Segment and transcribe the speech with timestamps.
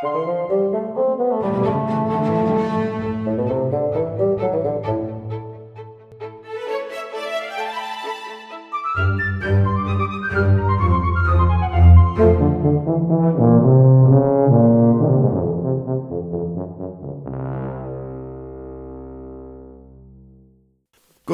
[0.00, 0.08] Good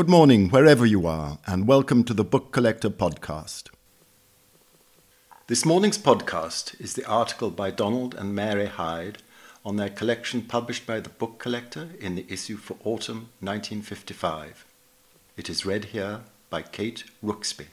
[0.09, 3.76] morning, wherever you are, and welcome to the Book Collector Podcast.
[5.49, 9.19] This morning's podcast is the article by Donald and Mary Hyde
[9.65, 14.65] on their collection published by the Book Collector in the issue for autumn 1955.
[15.37, 17.67] It is read here by Kate Rooksby.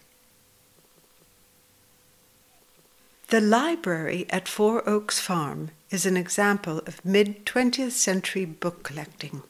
[3.29, 9.41] The library at Four Oaks Farm is an example of mid 20th century book collecting.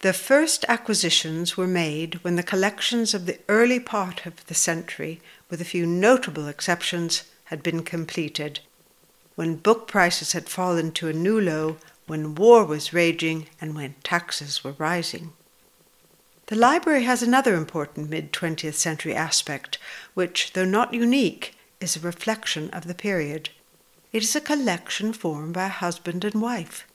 [0.00, 5.20] The first acquisitions were made when the collections of the early part of the century,
[5.50, 8.60] with a few notable exceptions, had been completed,
[9.34, 13.96] when book prices had fallen to a new low, when war was raging, and when
[14.04, 15.32] taxes were rising.
[16.46, 19.78] The library has another important mid 20th century aspect,
[20.14, 23.50] which, though not unique, is a reflection of the period.
[24.12, 26.86] It is a collection formed by husband and wife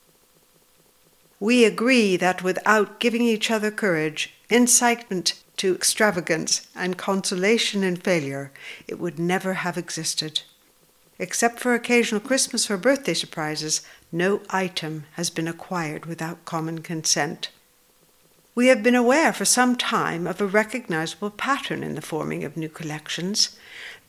[1.44, 8.50] we agree that without giving each other courage, incitement to extravagance, and consolation in failure,
[8.88, 10.41] it would never have existed.
[11.19, 17.50] Except for occasional Christmas or birthday surprises, no item has been acquired without common consent.
[18.56, 22.56] We have been aware for some time of a recognizable pattern in the forming of
[22.56, 23.58] new collections.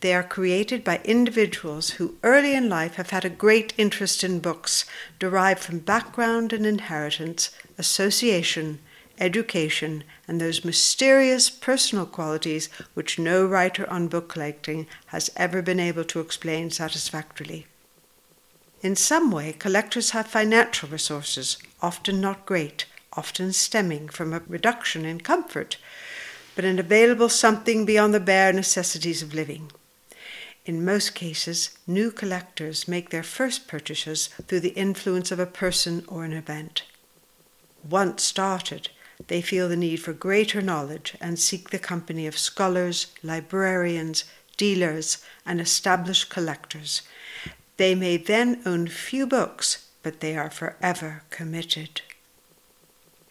[0.01, 4.41] They are created by individuals who early in life have had a great interest in
[4.41, 4.85] books,
[5.19, 8.81] derived from background and inheritance, association,
[9.19, 15.81] education, and those mysterious personal qualities which no writer on book collecting has ever been
[15.81, 17.67] able to explain satisfactorily.
[18.83, 22.85] In some way, collectors have financial resources, often not great,
[23.17, 25.77] often stemming from a reduction in comfort,
[26.55, 29.71] but an available something beyond the bare necessities of living.
[30.67, 36.05] In most cases, new collectors make their first purchases through the influence of a person
[36.09, 36.85] or an event.
[37.89, 38.89] Once started,
[39.27, 44.25] they feel the need for greater knowledge and seek the company of scholars, librarians,
[44.57, 47.03] dealers, and established collectors.
[47.77, 52.01] They may then own few books, but they are forever committed.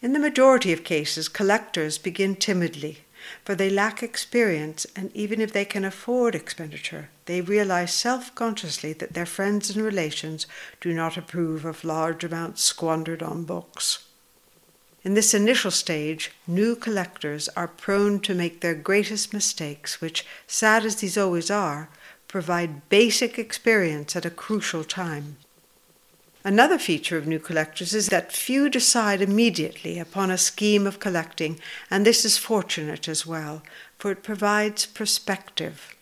[0.03, 2.99] In the majority of cases, collectors begin timidly
[3.45, 8.91] for they lack experience, and even if they can afford expenditure, they realize self consciously
[8.91, 10.45] that their friends and relations
[10.81, 14.05] do not approve of large amounts squandered on books.
[15.03, 20.85] In this initial stage, new collectors are prone to make their greatest mistakes, which, sad
[20.85, 21.89] as these always are,
[22.27, 25.37] provide basic experience at a crucial time.
[26.45, 31.57] Another feature of new collectors is that few decide immediately upon a scheme of collecting,
[31.89, 33.63] and this is fortunate as well,
[33.97, 35.95] for it provides perspective.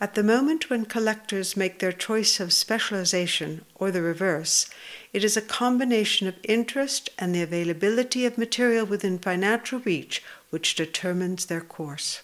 [0.00, 4.70] At the moment when collectors make their choice of specialization, or the reverse,
[5.12, 10.76] it is a combination of interest and the availability of material within financial reach which
[10.76, 12.22] determines their course.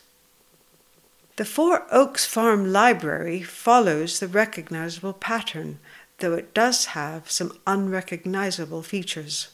[1.36, 5.80] The Four Oaks Farm Library follows the recognizable pattern
[6.18, 9.48] though it does have some unrecognizable features.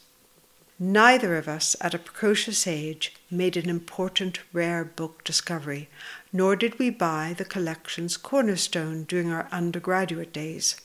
[0.79, 5.89] Neither of us at a precocious age made an important rare book discovery,
[6.33, 10.81] nor did we buy the collection's cornerstone during our undergraduate days.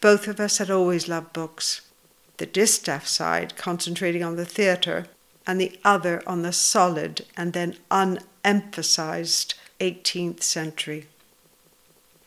[0.00, 1.82] Both of us had always loved books,
[2.38, 5.06] the distaff side concentrating on the theatre,
[5.46, 11.06] and the other on the solid and then unemphasized 18th century.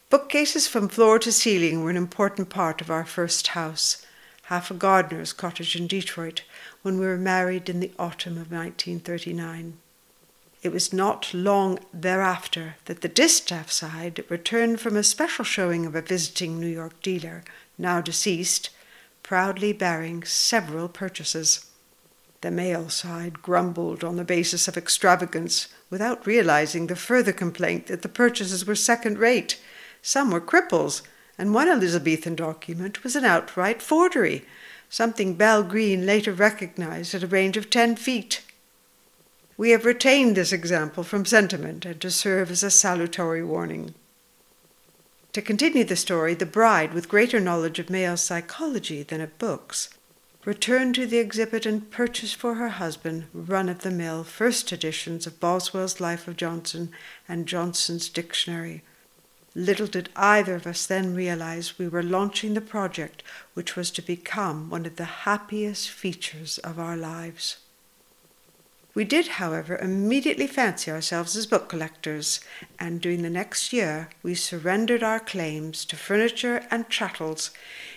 [0.09, 4.05] Bookcases from floor to ceiling were an important part of our first house,
[4.43, 6.43] half a gardener's cottage in Detroit,
[6.81, 9.77] when we were married in the autumn of 1939.
[10.63, 15.93] It was not long thereafter that the distaff side returned from a special showing of
[15.93, 17.43] a visiting New York dealer,
[17.77, 18.69] now deceased,
[19.23, 21.65] proudly bearing several purchases.
[22.39, 28.03] The male side grumbled on the basis of extravagance, without realizing the further complaint that
[28.03, 29.59] the purchases were second rate
[30.01, 31.01] some were cripples,
[31.37, 34.45] and one Elizabethan document was an outright forgery,
[34.89, 38.41] something Belle Greene later recognized at a range of 10 feet.
[39.57, 43.95] We have retained this example from sentiment and to serve as a salutary warning.
[45.33, 49.89] To continue the story, the bride, with greater knowledge of male psychology than of books,
[50.45, 55.27] returned to the exhibit and purchased for her husband run of the mill first editions
[55.27, 56.89] of Boswell's Life of Johnson
[57.27, 58.83] and Johnson's Dictionary
[59.57, 63.23] Little did either of us then realize we were launching the project
[63.55, 67.57] which was to become one of the happiest features of our lives.
[68.93, 72.39] We did, however, immediately fancy ourselves as book collectors,
[72.77, 77.49] and during the next year we surrendered our claims to furniture and chattels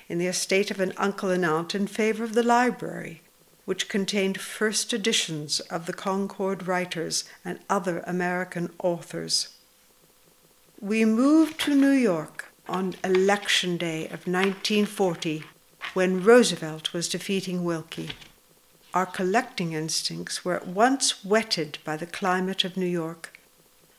[0.08, 3.20] in the estate of an uncle and aunt in favour of the library,
[3.66, 9.50] which contained first editions of the Concord writers and other American authors.
[10.82, 15.44] We moved to New York on Election Day of 1940
[15.92, 18.12] when Roosevelt was defeating Willkie.
[18.94, 23.38] Our collecting instincts were at once whetted by the climate of New York.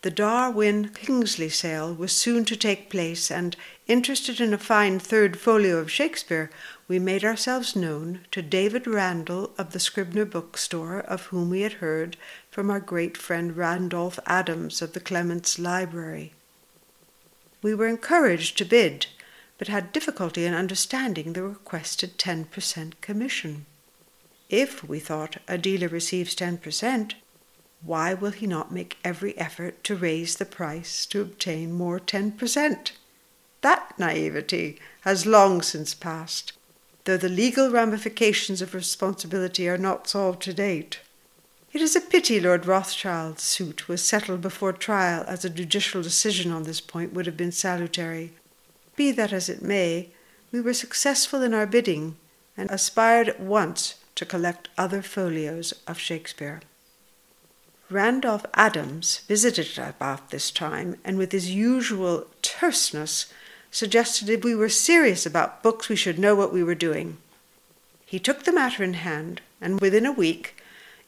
[0.01, 3.55] The Darwin Kingsley sale was soon to take place, and,
[3.85, 6.49] interested in a fine third folio of Shakespeare,
[6.87, 11.73] we made ourselves known to David Randall of the Scribner bookstore, of whom we had
[11.73, 12.17] heard
[12.49, 16.33] from our great friend Randolph Adams of the Clements Library.
[17.61, 19.07] We were encouraged to bid,
[19.57, 23.65] but had difficulty in understanding the requested 10% commission.
[24.49, 27.13] If, we thought, a dealer receives 10%,
[27.83, 32.91] why will he not make every effort to raise the price to obtain more 10%?
[33.61, 36.53] That naivety has long since passed,
[37.05, 40.99] though the legal ramifications of responsibility are not solved to date.
[41.73, 46.51] It is a pity Lord Rothschild's suit was settled before trial, as a judicial decision
[46.51, 48.33] on this point would have been salutary.
[48.97, 50.09] Be that as it may,
[50.51, 52.17] we were successful in our bidding,
[52.57, 56.61] and aspired at once to collect other folios of Shakespeare.
[57.89, 63.31] Randolph Adams visited about this time, and with his usual terseness,
[63.71, 67.17] suggested if we were serious about books we should know what we were doing.
[68.05, 70.60] He took the matter in hand, and within a week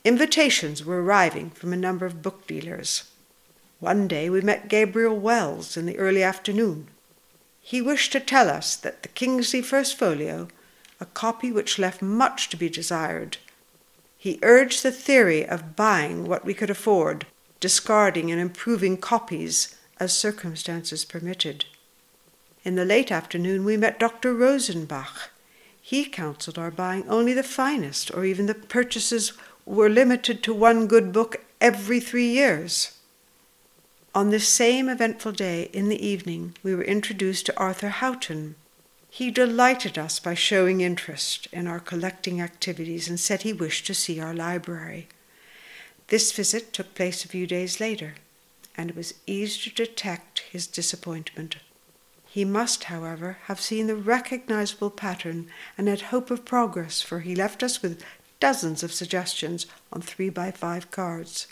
[0.06, 3.10] Invitations were arriving from a number of book dealers.
[3.80, 6.88] One day we met Gabriel Wells in the early afternoon.
[7.62, 10.50] He wished to tell us that the Kingsley First Folio,
[11.00, 13.38] a copy which left much to be desired,
[14.18, 17.26] he urged the theory of buying what we could afford,
[17.62, 21.64] discarding and improving copies as circumstances permitted.
[22.66, 24.34] In the late afternoon we met Dr.
[24.34, 25.30] Rosenbach.
[25.82, 29.34] He counselled our buying only the finest, or even the purchases
[29.66, 32.98] were limited to one good book every three years.
[34.16, 38.56] On this same eventful day, in the evening, we were introduced to Arthur Houghton.
[39.10, 43.94] He delighted us by showing interest in our collecting activities and said he wished to
[43.94, 45.08] see our library.
[46.08, 48.16] This visit took place a few days later,
[48.76, 51.58] and it was easy to detect his disappointment.
[52.28, 57.36] He must, however, have seen the recognizable pattern and had hope of progress, for he
[57.36, 58.04] left us with
[58.44, 61.48] dozens of suggestions on three by five cards.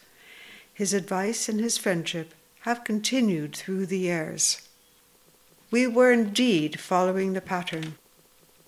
[0.73, 2.33] His advice and his friendship
[2.67, 4.67] have continued through the years.
[5.71, 7.95] We were indeed following the pattern.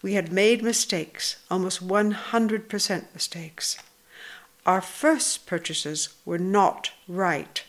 [0.02, 3.78] We had made mistakes, almost 100% mistakes.
[4.66, 7.62] Our first purchases were not right.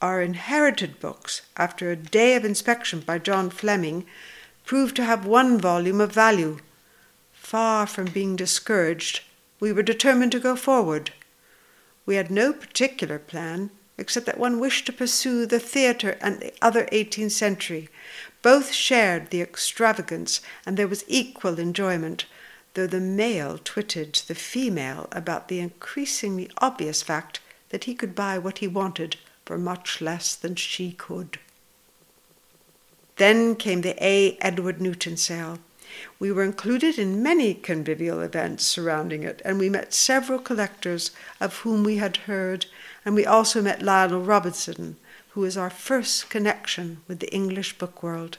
[0.00, 4.06] Our inherited books, after a day of inspection by John Fleming,
[4.64, 6.58] proved to have one volume of value.
[7.32, 9.22] Far from being discouraged,
[9.60, 11.12] we were determined to go forward.
[12.06, 16.52] We had no particular plan, except that one wished to pursue the theatre and the
[16.62, 17.88] other 18th century.
[18.42, 22.24] Both shared the extravagance, and there was equal enjoyment,
[22.72, 28.38] though the male twitted the female about the increasingly obvious fact that he could buy
[28.38, 31.38] what he wanted for much less than she could.
[33.16, 34.38] Then came the A.
[34.40, 35.58] Edward Newton sale.
[36.18, 41.58] We were included in many convivial events surrounding it, and we met several collectors of
[41.58, 42.66] whom we had heard,
[43.04, 44.96] and we also met Lionel Robinson,
[45.30, 48.38] who was our first connection with the English book world.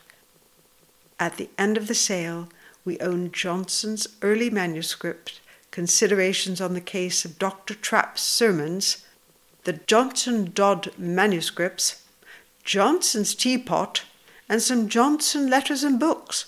[1.20, 2.50] At the end of the sale,
[2.84, 5.40] we owned Johnson's early manuscript,
[5.72, 7.76] Considerations on the Case of Dr.
[7.76, 9.06] Trapp's Sermons,
[9.64, 12.04] the Johnson Dodd manuscripts,
[12.64, 14.04] Johnson's teapot,
[14.50, 16.46] and some Johnson letters and books.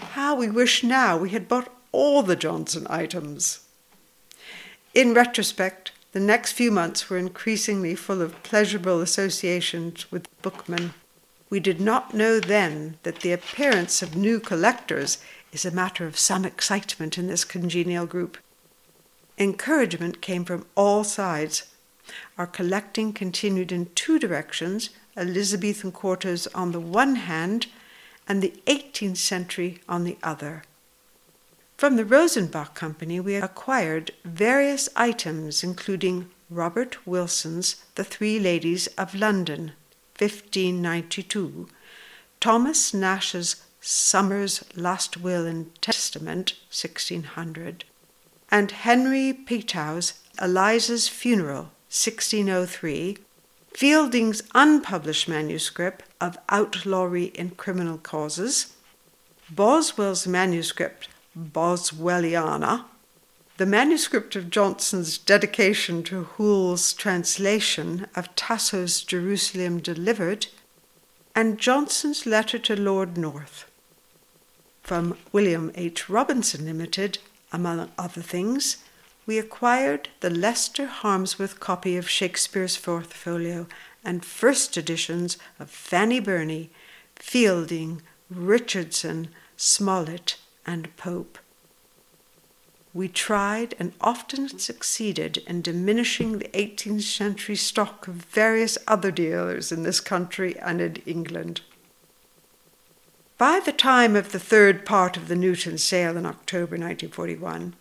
[0.00, 3.60] How we wish now we had bought all the Johnson items.
[4.94, 10.94] In retrospect, the next few months were increasingly full of pleasurable associations with bookmen.
[11.48, 15.18] We did not know then that the appearance of new collectors
[15.52, 18.38] is a matter of some excitement in this congenial group.
[19.38, 21.72] Encouragement came from all sides.
[22.36, 27.66] Our collecting continued in two directions Elizabethan quarters on the one hand,
[28.30, 30.62] and the 18th century on the other.
[31.76, 39.16] From the Rosenbach Company, we acquired various items, including Robert Wilson's The Three Ladies of
[39.16, 39.72] London,
[40.16, 41.66] 1592,
[42.38, 47.82] Thomas Nash's Summer's Last Will and Testament, 1600,
[48.48, 53.18] and Henry Petowe's Eliza's Funeral, 1603,
[53.72, 58.74] Fielding's unpublished manuscript of Outlawry in Criminal Causes,
[59.50, 61.08] Boswell's manuscript
[61.38, 62.84] Boswelliana,
[63.56, 70.46] the manuscript of Johnson's dedication to Hoole's translation of Tasso's Jerusalem Delivered,
[71.34, 73.70] and Johnson's letter to Lord North.
[74.82, 76.08] From William H.
[76.08, 77.18] Robinson Limited,
[77.52, 78.78] among other things,
[79.26, 83.66] we acquired the Leicester Harmsworth copy of Shakespeare's Fourth Folio
[84.04, 86.70] and first editions of Fanny Burney,
[87.16, 90.36] Fielding, Richardson, Smollett,
[90.66, 91.38] and Pope.
[92.92, 99.70] We tried and often succeeded in diminishing the 18th century stock of various other dealers
[99.70, 101.60] in this country and in England.
[103.38, 107.74] By the time of the third part of the Newton sale in October 1941,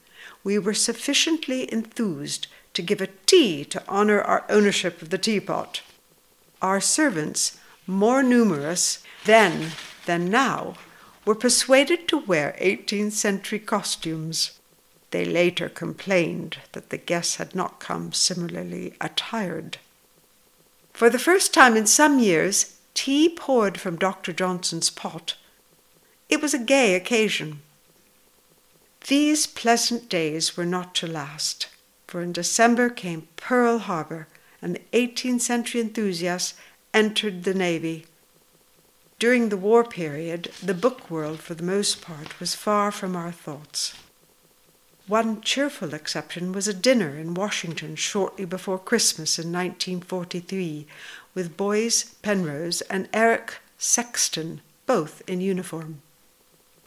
[0.43, 5.81] we were sufficiently enthused to give a tea to honor our ownership of the teapot.
[6.62, 7.57] Our servants,
[7.88, 9.71] more numerous then
[10.05, 10.75] than now,
[11.25, 14.59] were persuaded to wear 18th century costumes.
[15.12, 19.77] They later complained that the guests had not come similarly attired.
[20.93, 24.33] For the first time in some years, tea poured from Dr.
[24.33, 25.36] Johnson's pot.
[26.27, 27.62] It was a gay occasion.
[29.08, 31.68] These pleasant days were not to last,
[32.08, 34.27] for in December came Pearl Harbor,
[34.62, 36.53] and the 18th century enthusiasts
[36.94, 38.06] entered the Navy.
[39.18, 43.32] During the war period, the book world, for the most part, was far from our
[43.32, 43.94] thoughts.
[45.08, 50.86] One cheerful exception was a dinner in Washington shortly before Christmas in 1943
[51.34, 56.01] with Boies Penrose and Eric Sexton, both in uniform.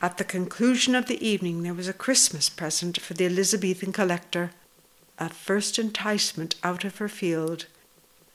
[0.05, 4.51] At the conclusion of the evening, there was a Christmas present for the Elizabethan collector,
[5.17, 7.67] a first enticement out of her field,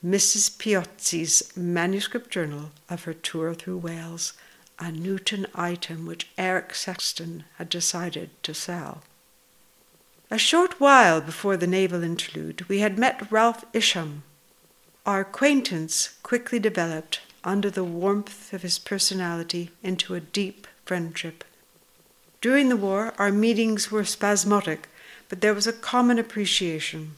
[0.04, 0.58] Mrs.
[0.58, 4.32] Piozzi's manuscript journal of her tour through Wales,
[4.80, 9.04] a Newton item which Eric Sexton had decided to sell.
[10.32, 14.24] A short while before the naval interlude, we had met Ralph Isham.
[15.06, 21.44] Our acquaintance quickly developed, under the warmth of his personality, into a deep friendship.
[22.40, 24.88] During the war, our meetings were spasmodic,
[25.30, 27.16] but there was a common appreciation.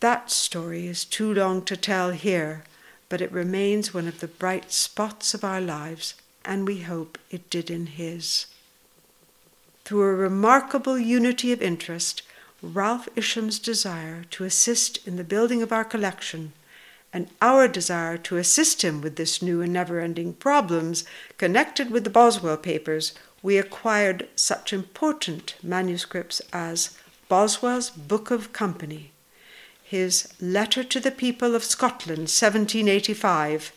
[0.00, 2.64] That story is too long to tell here,
[3.08, 7.50] but it remains one of the bright spots of our lives, and we hope it
[7.50, 8.46] did in his.
[9.84, 12.22] Through a remarkable unity of interest,
[12.62, 16.52] Ralph Isham's desire to assist in the building of our collection
[17.12, 21.04] and our desire to assist him with this new and never ending problems
[21.38, 23.14] connected with the Boswell papers,
[23.46, 26.98] we acquired such important manuscripts as
[27.28, 29.12] Boswell's Book of Company,
[29.84, 33.70] his Letter to the People of Scotland, 1785,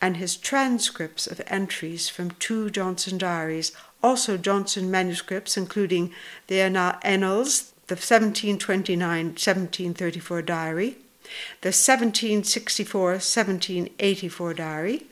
[0.00, 6.14] and his transcripts of entries from two Johnson diaries also Johnson manuscripts, including
[6.46, 10.98] the Annals, the 1729 1734 diary,
[11.62, 15.06] the 1764 1784 diary,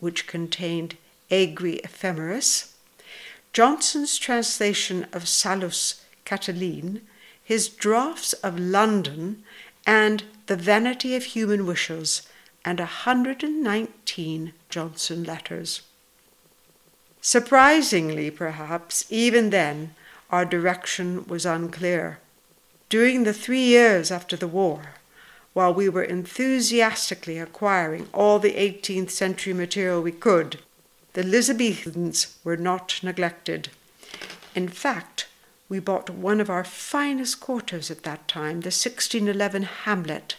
[0.00, 0.98] which contained
[1.30, 2.71] Aegri Ephemeris,
[3.52, 7.02] Johnson's translation of Sallust Catiline,
[7.44, 9.42] his drafts of London,
[9.86, 12.22] and The Vanity of Human Wishes,
[12.64, 15.82] and a 119 Johnson letters.
[17.20, 19.94] Surprisingly, perhaps, even then,
[20.30, 22.20] our direction was unclear.
[22.88, 24.94] During the three years after the war,
[25.52, 30.60] while we were enthusiastically acquiring all the 18th century material we could,
[31.14, 33.68] the Elizabethans were not neglected.
[34.54, 35.28] In fact,
[35.68, 40.36] we bought one of our finest quarters at that time, the 1611 Hamlet.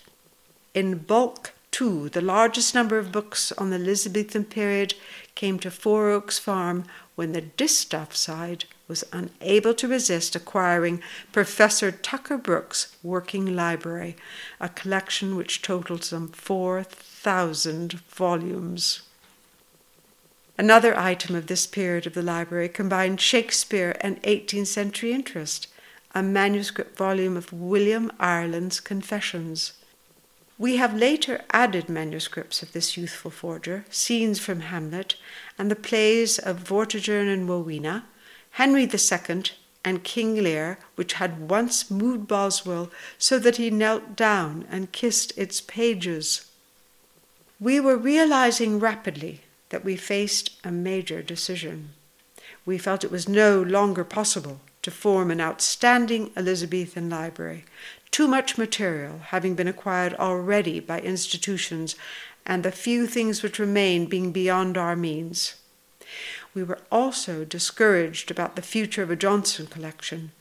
[0.73, 4.93] In bulk, too, the largest number of books on the Elizabethan period
[5.33, 11.01] came to Four Oaks Farm when the distaff side was unable to resist acquiring
[11.31, 14.15] Professor Tucker Brooke's working library,
[14.59, 19.01] a collection which totaled some 4,000 volumes.
[20.55, 25.67] Another item of this period of the library combined Shakespeare and 18th century interest,
[26.13, 29.73] a manuscript volume of William Ireland's Confessions.
[30.59, 35.15] We have later added manuscripts of this youthful forger, scenes from Hamlet,
[35.57, 38.05] and the plays of Vortigern and Rowena,
[38.51, 39.43] Henry II,
[39.83, 45.35] and King Lear, which had once moved Boswell so that he knelt down and kissed
[45.35, 46.45] its pages.
[47.59, 49.41] We were realizing rapidly
[49.73, 51.89] that we faced a major decision.
[52.63, 57.65] We felt it was no longer possible to form an outstanding Elizabethan library,
[58.11, 61.95] too much material having been acquired already by institutions
[62.45, 65.55] and the few things which remained being beyond our means.
[66.53, 70.33] We were also discouraged about the future of a Johnson collection.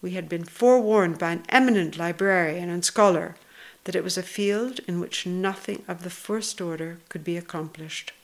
[0.00, 3.36] We had been forewarned by an eminent librarian and scholar
[3.84, 8.14] that it was a field in which nothing of the first order could be accomplished.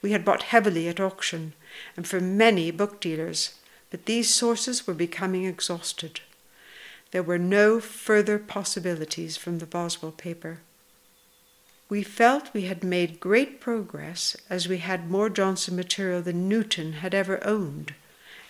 [0.00, 1.54] We had bought heavily at auction
[1.96, 3.54] and from many book dealers,
[3.90, 6.20] but these sources were becoming exhausted.
[7.12, 10.60] There were no further possibilities from the Boswell paper.
[11.88, 16.94] We felt we had made great progress as we had more Johnson material than Newton
[16.94, 17.94] had ever owned,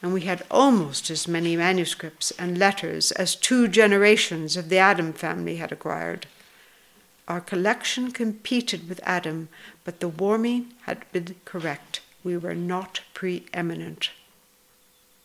[0.01, 5.13] and we had almost as many manuscripts and letters as two generations of the Adam
[5.13, 6.29] family had acquired.
[7.27, 9.49] Our collection competed with Adam,
[9.85, 12.01] but the warming had been correct.
[12.23, 14.11] We were not preeminent.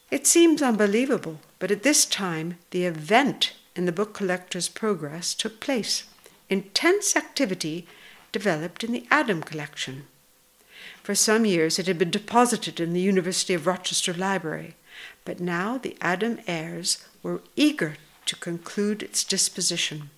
[0.09, 5.59] It seems unbelievable, but at this time the event in the book collector's progress took
[5.59, 6.05] place.
[6.49, 7.85] Intense activity
[8.31, 10.05] developed in the Adam collection.
[11.03, 14.75] For some years it had been deposited in the University of Rochester Library,
[15.25, 20.09] but now the Adam heirs were eager to conclude its disposition.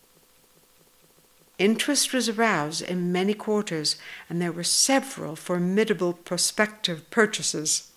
[1.60, 3.98] Interest was aroused in many quarters,
[4.30, 7.92] and there were several formidable prospective purchases.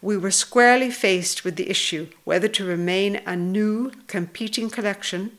[0.00, 5.36] We were squarely faced with the issue whether to remain a new competing collection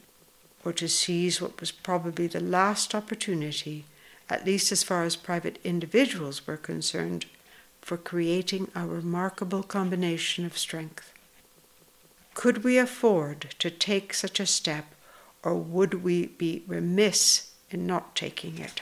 [0.64, 3.86] or to seize what was probably the last opportunity,
[4.30, 7.26] at least as far as private individuals were concerned,
[7.82, 11.12] for creating a remarkable combination of strength.
[12.36, 14.86] Could we afford to take such a step,
[15.44, 18.82] or would we be remiss in not taking it?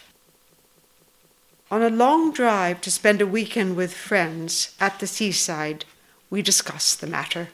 [1.71, 5.85] On a long drive to spend a weekend with friends at the seaside,
[6.29, 7.49] we discussed the matter.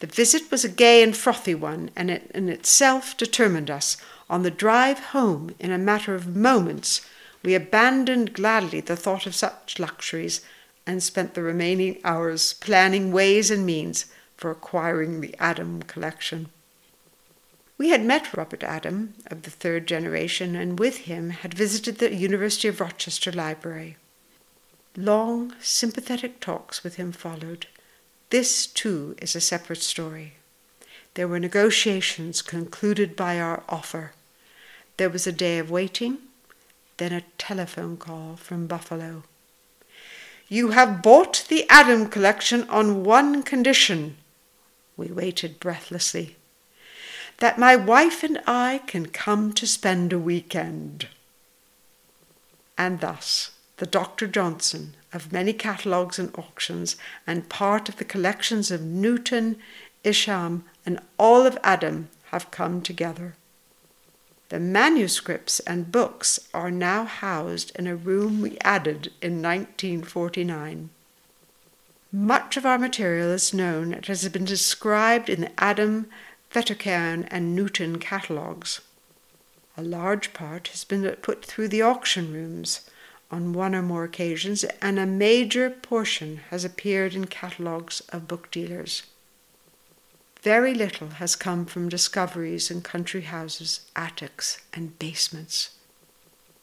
[0.00, 3.96] The visit was a gay and frothy one, and it in itself determined us.
[4.28, 7.02] On the drive home, in a matter of moments,
[7.42, 10.40] we abandoned gladly the thought of such luxuries
[10.86, 16.48] and spent the remaining hours planning ways and means for acquiring the Adam collection.
[17.82, 22.14] We had met Robert Adam of the third generation and with him had visited the
[22.14, 23.96] University of Rochester Library.
[24.96, 27.66] Long, sympathetic talks with him followed.
[28.30, 30.34] This, too, is a separate story.
[31.14, 34.12] There were negotiations concluded by our offer.
[34.96, 36.18] There was a day of waiting,
[36.98, 39.24] then a telephone call from Buffalo.
[40.48, 44.18] You have bought the Adam collection on one condition.
[44.96, 46.36] We waited breathlessly.
[47.42, 51.08] That my wife and I can come to spend a weekend.
[52.78, 54.28] And thus, the Dr.
[54.28, 56.94] Johnson of many catalogues and auctions,
[57.26, 59.56] and part of the collections of Newton,
[60.04, 63.34] Isham, and all of Adam have come together.
[64.50, 70.90] The manuscripts and books are now housed in a room we added in 1949.
[72.12, 76.06] Much of our material is known it has been described in the Adam,
[76.52, 78.82] Fettercairn, and Newton catalogues.
[79.74, 82.82] A large part has been put through the auction rooms
[83.30, 88.50] on one or more occasions, and a major portion has appeared in catalogues of book
[88.50, 89.04] dealers.
[90.42, 95.70] Very little has come from discoveries in country houses, attics, and basements.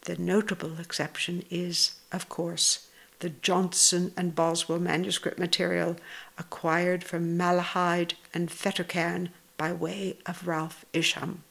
[0.01, 2.89] The notable exception is, of course,
[3.21, 5.95] the Johnson and Boswell manuscript material
[6.37, 11.43] acquired from Malahide and Fettercairn by way of Ralph Isham.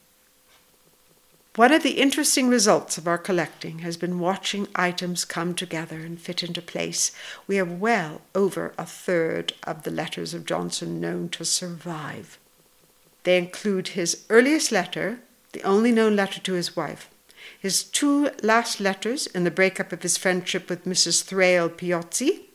[1.55, 6.19] One of the interesting results of our collecting has been watching items come together and
[6.19, 7.11] fit into place.
[7.47, 12.39] We have well over a third of the letters of Johnson known to survive.
[13.23, 15.19] They include his earliest letter,
[15.51, 17.09] the only known letter to his wife,
[17.59, 21.23] his two last letters in the breakup of his friendship with Mrs.
[21.23, 22.45] Thrale Piozzi,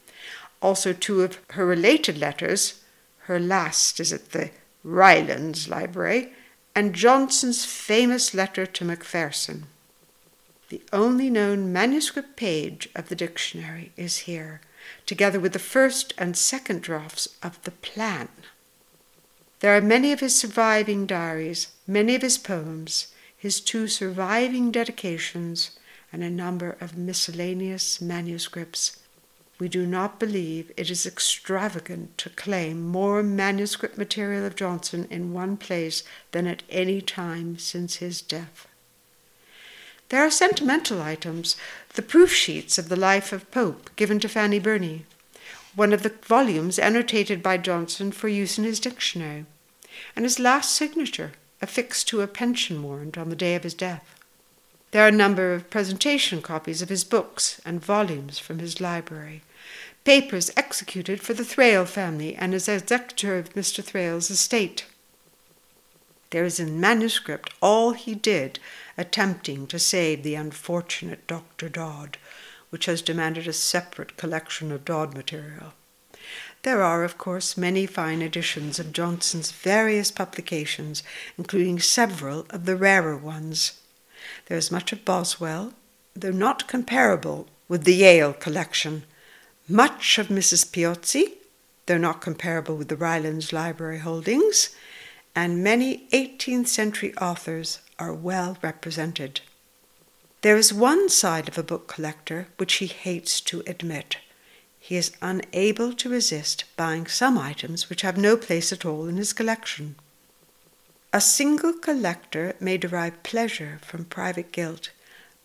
[0.60, 2.82] also two of her related letters.
[3.26, 4.50] Her last is at the
[4.84, 6.32] Rylands Library,
[6.74, 9.66] and Johnson's famous letter to Macpherson.
[10.68, 14.60] The only known manuscript page of the dictionary is here,
[15.06, 18.28] together with the first and second drafts of the plan.
[19.60, 25.78] There are many of his surviving diaries, many of his poems, his two surviving dedications,
[26.12, 28.98] and a number of miscellaneous manuscripts
[29.58, 35.32] we do not believe it is extravagant to claim more manuscript material of Johnson in
[35.32, 38.66] one place than at any time since his death.
[40.08, 41.56] There are sentimental items,
[41.94, 45.06] the proof sheets of the life of Pope given to Fanny Burney,
[45.74, 49.46] one of the volumes annotated by Johnson for use in his dictionary,
[50.14, 54.20] and his last signature affixed to a pension warrant on the day of his death.
[54.94, 59.42] There are a number of presentation copies of his books and volumes from his library,
[60.04, 63.82] papers executed for the Thrale family and as executor of Mr.
[63.82, 64.86] Thrale's estate.
[66.30, 68.60] There is in manuscript all he did
[68.96, 71.68] attempting to save the unfortunate Dr.
[71.68, 72.16] Dodd,
[72.70, 75.72] which has demanded a separate collection of Dodd material.
[76.62, 81.02] There are, of course, many fine editions of Johnson's various publications,
[81.36, 83.80] including several of the rarer ones.
[84.46, 85.74] There is much of Boswell,
[86.14, 89.04] though not comparable with the Yale collection,
[89.68, 90.70] much of Mrs.
[90.70, 91.34] Piozzi,
[91.86, 94.74] though not comparable with the Rylands Library holdings,
[95.34, 99.40] and many 18th century authors are well represented.
[100.42, 104.18] There is one side of a book collector which he hates to admit.
[104.78, 109.16] He is unable to resist buying some items which have no place at all in
[109.16, 109.96] his collection.
[111.14, 114.90] A single collector may derive pleasure from private guilt,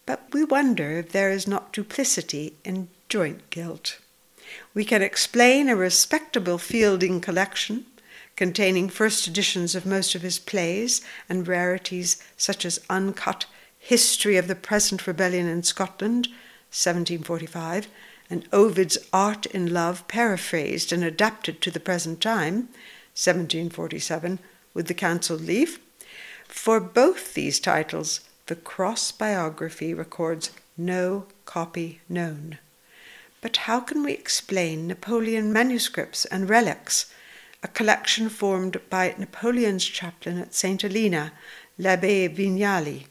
[0.08, 4.00] but we wonder if there is not duplicity in joint guilt.
[4.74, 7.86] We can explain a respectable Fielding collection
[8.36, 13.46] containing first editions of most of his plays and rarities such as uncut
[13.78, 16.30] History of the Present Rebellion in Scotland,
[16.72, 17.88] 1745,
[18.28, 22.70] and Ovid's Art in Love paraphrased and adapted to the present time,
[23.14, 24.40] 1747,
[24.74, 25.80] with the cancelled leaf.
[26.48, 32.58] For both these titles, the Cross bibliography records no copy known.
[33.42, 37.12] But how can we explain Napoleon manuscripts and relics?
[37.62, 40.82] a collection formed by Napoleon's chaplain at St.
[40.82, 41.34] Helena,
[41.78, 43.06] l'Abbé Vignali.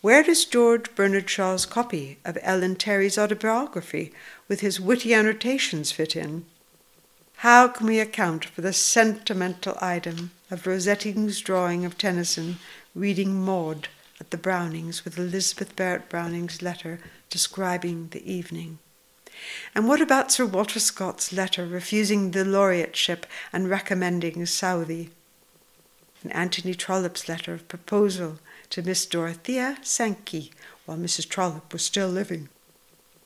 [0.00, 4.12] Where does George Bernard Shaw's copy of Ellen Terry's autobiography
[4.48, 6.44] with his witty annotations fit in?
[7.44, 12.56] How can we account for the sentimental item of Rossetti's drawing of Tennyson
[12.94, 18.78] reading Maud at the Brownings with Elizabeth Barrett Browning's letter describing the evening?
[19.74, 25.10] And what about Sir Walter Scott's letter refusing the laureateship and recommending Southey?
[26.22, 28.38] And Anthony Trollope's letter of proposal
[28.70, 30.50] to Miss Dorothea Sankey
[30.86, 31.28] while Mrs.
[31.28, 32.48] Trollope was still living?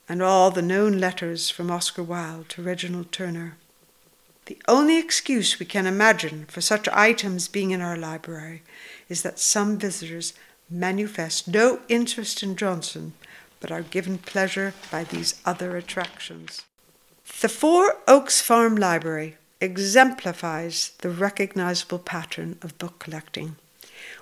[0.09, 3.55] And all the known letters from Oscar Wilde to Reginald Turner.
[4.49, 8.63] The only excuse we can imagine for such items being in our library
[9.07, 10.33] is that some visitors
[10.71, 13.13] manifest no interest in Johnson
[13.59, 16.63] but are given pleasure by these other attractions.
[17.41, 23.55] The Four Oaks Farm Library exemplifies the recognizable pattern of book collecting.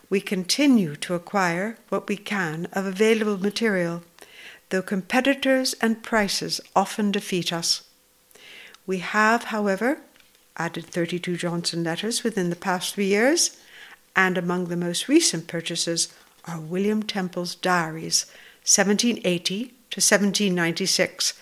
[0.09, 4.03] We continue to acquire what we can of available material,
[4.71, 7.83] though competitors and prices often defeat us.
[8.85, 10.01] We have, however,
[10.57, 13.57] added 32 Johnson letters within the past three years,
[14.15, 16.13] and among the most recent purchases
[16.45, 18.25] are William Temple's diaries
[18.63, 21.33] 1780 to 1796,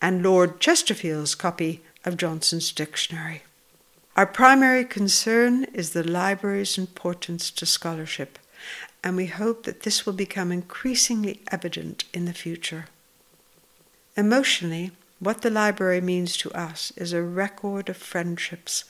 [0.00, 3.42] and Lord Chesterfield's copy of Johnson's dictionary.
[4.16, 8.38] Our primary concern is the library's importance to scholarship,
[9.02, 12.86] and we hope that this will become increasingly evident in the future.
[14.16, 14.90] Emotionally,
[15.22, 18.82] what the library means to us is a record of friendships,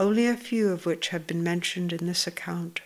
[0.00, 2.80] only a few of which have been mentioned in this account.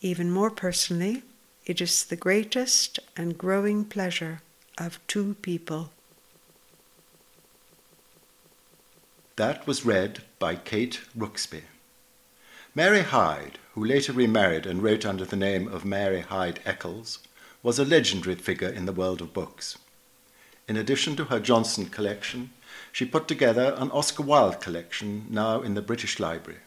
[0.00, 1.22] Even more personally,
[1.66, 4.40] it is the greatest and growing pleasure
[4.78, 5.90] of two people.
[9.36, 11.64] That was read by Kate Rooksby.
[12.74, 17.18] Mary Hyde, who later remarried and wrote under the name of Mary Hyde Eccles,
[17.62, 19.76] was a legendary figure in the world of books.
[20.70, 22.50] In addition to her Johnson collection,
[22.92, 26.60] she put together an Oscar Wilde collection now in the British Library.